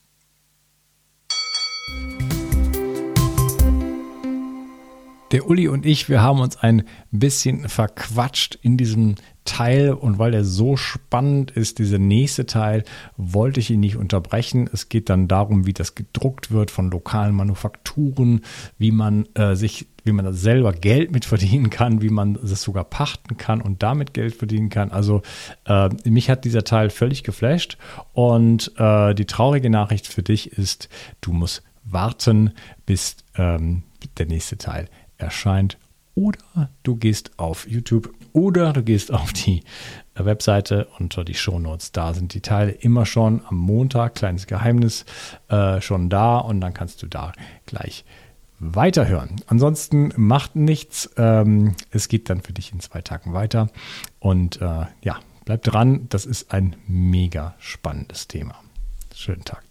der 5.32 5.48
Uli 5.48 5.68
und 5.68 5.86
ich, 5.86 6.10
wir 6.10 6.22
haben 6.22 6.40
uns 6.40 6.58
ein 6.58 6.86
bisschen 7.12 7.70
verquatscht 7.70 8.56
in 8.56 8.78
diesem 8.78 9.16
Teil 9.46 9.92
und 9.94 10.20
weil 10.20 10.32
der 10.32 10.44
so 10.44 10.78
spannend 10.78 11.52
ist, 11.52 11.80
dieser 11.80 11.98
nächste 11.98 12.46
Teil, 12.46 12.84
wollte 13.18 13.60
ich 13.60 13.72
ihn 13.72 13.80
nicht 13.80 13.96
unterbrechen. 13.96 14.70
Es 14.72 14.90
geht 14.90 15.10
dann 15.10 15.28
darum, 15.28 15.66
wie 15.66 15.74
das 15.74 15.96
gedruckt 15.96 16.52
wird 16.52 16.70
von 16.70 16.92
lokalen 16.92 17.36
Manufakturen, 17.36 18.42
wie 18.78 18.92
man 18.92 19.28
äh, 19.34 19.56
sich, 19.56 19.88
wie 20.04 20.12
man 20.12 20.32
selber 20.34 20.74
Geld 20.74 21.12
mit 21.12 21.26
verdienen 21.26 21.70
kann, 21.70 22.02
wie 22.02 22.10
man 22.10 22.36
es 22.36 22.62
sogar 22.62 22.84
pachten 22.84 23.38
kann 23.38 23.62
und 23.62 23.82
damit 23.82 24.14
Geld 24.14 24.36
verdienen 24.36 24.70
kann. 24.70 24.92
Also 24.92 25.22
äh, 25.66 25.90
mich 26.06 26.30
hat 26.30 26.46
dieser 26.46 26.64
Teil 26.64 26.90
völlig 26.90 27.24
geflasht 27.24 27.78
und 28.14 28.72
äh, 28.78 29.16
die 29.16 29.26
traurige 29.26 29.70
Nachricht 29.70 30.08
für 30.08 30.24
dich 30.24 30.52
ist, 30.52 30.88
du 31.22 31.34
musst 31.34 31.64
warten, 31.84 32.52
bis 32.86 33.18
ähm, 33.36 33.84
der 34.18 34.28
nächste 34.28 34.58
Teil 34.58 34.88
erscheint. 35.18 35.78
Oder 36.16 36.70
du 36.84 36.96
gehst 36.96 37.32
auf 37.38 37.68
YouTube 37.68 38.14
oder 38.34 38.74
du 38.74 38.84
gehst 38.84 39.14
auf 39.14 39.34
die 39.34 39.64
Webseite 40.16 40.88
unter 41.00 41.24
die 41.24 41.34
Shownotes. 41.34 41.92
Da 41.92 42.14
sind 42.14 42.34
die 42.34 42.42
Teile 42.42 42.72
immer 42.72 43.06
schon 43.06 43.42
am 43.48 43.58
Montag, 43.58 44.16
kleines 44.16 44.48
Geheimnis, 44.48 45.06
äh, 45.50 45.82
schon 45.82 46.10
da 46.10 46.38
und 46.38 46.62
dann 46.62 46.74
kannst 46.74 47.02
du 47.02 47.08
da 47.08 47.32
gleich 47.66 48.06
weiterhören. 48.60 49.38
Ansonsten 49.48 50.14
macht 50.16 50.56
nichts. 50.56 51.10
Ähm, 51.18 51.76
es 51.90 52.08
geht 52.08 52.30
dann 52.30 52.42
für 52.42 52.54
dich 52.54 52.72
in 52.72 52.80
zwei 52.80 53.02
Tagen 53.02 53.34
weiter. 53.34 53.70
Und 54.20 54.62
äh, 54.62 54.86
ja, 55.02 55.20
bleib 55.46 55.64
dran. 55.64 56.08
Das 56.10 56.26
ist 56.26 56.54
ein 56.54 56.76
mega 56.88 57.56
spannendes 57.58 58.28
Thema. 58.28 58.56
Schönen 59.16 59.44
Tag. 59.44 59.71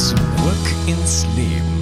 Zurück 0.00 0.16
ins 0.86 1.26
Leben. 1.36 1.79